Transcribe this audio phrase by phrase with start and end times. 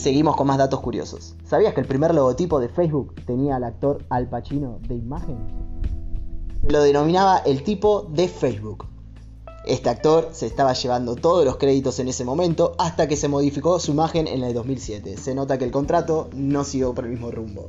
[0.00, 1.34] seguimos con más datos curiosos.
[1.44, 5.36] ¿Sabías que el primer logotipo de Facebook tenía al actor Al Pacino de imagen?
[6.66, 8.86] Lo denominaba el tipo de Facebook.
[9.66, 13.78] Este actor se estaba llevando todos los créditos en ese momento hasta que se modificó
[13.78, 15.18] su imagen en el 2007.
[15.18, 17.66] Se nota que el contrato no siguió por el mismo rumbo.